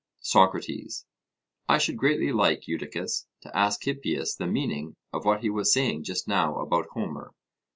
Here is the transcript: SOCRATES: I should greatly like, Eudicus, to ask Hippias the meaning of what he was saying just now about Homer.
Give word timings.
SOCRATES: 0.21 1.05
I 1.69 1.77
should 1.77 1.95
greatly 1.95 2.31
like, 2.31 2.67
Eudicus, 2.67 3.27
to 3.41 3.55
ask 3.55 3.83
Hippias 3.83 4.35
the 4.35 4.47
meaning 4.47 4.95
of 5.13 5.25
what 5.25 5.41
he 5.41 5.49
was 5.51 5.71
saying 5.71 6.05
just 6.05 6.27
now 6.27 6.57
about 6.57 6.87
Homer. 6.93 7.35